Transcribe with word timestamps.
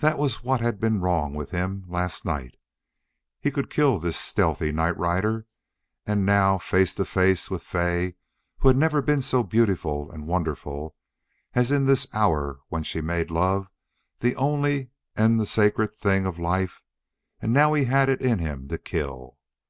That 0.00 0.18
was 0.18 0.44
what 0.44 0.60
had 0.60 0.78
been 0.78 1.00
wrong 1.00 1.32
with 1.32 1.50
him 1.50 1.86
last 1.88 2.26
night. 2.26 2.58
He 3.40 3.50
could 3.50 3.70
kill 3.70 3.98
this 3.98 4.18
stealthy 4.18 4.70
night 4.70 4.98
rider, 4.98 5.46
and 6.04 6.26
now, 6.26 6.58
face 6.58 6.94
to 6.96 7.06
face 7.06 7.48
with 7.50 7.62
Fay, 7.62 8.16
who 8.58 8.68
had 8.68 8.76
never 8.76 9.00
been 9.00 9.22
so 9.22 9.42
beautiful 9.42 10.10
and 10.12 10.26
wonderful 10.28 10.94
as 11.54 11.72
in 11.72 11.86
this 11.86 12.06
hour 12.12 12.60
when 12.68 12.82
she 12.82 13.00
made 13.00 13.30
love 13.30 13.70
the 14.18 14.36
only 14.36 14.90
and 15.16 15.40
the 15.40 15.46
sacred 15.46 15.94
thing 15.94 16.26
of 16.26 16.38
life, 16.38 16.82
now 17.40 17.72
he 17.72 17.84
had 17.84 18.10
it 18.10 18.20
in 18.20 18.38
him 18.38 18.68
to 18.68 18.76
kill. 18.76 19.38